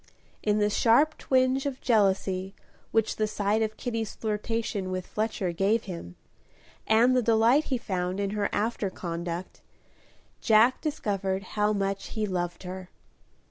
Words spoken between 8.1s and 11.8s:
in her after conduct, Jack discovered how